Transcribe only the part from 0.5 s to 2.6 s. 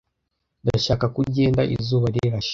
Ndashaka ko ugenda izuba rirashe.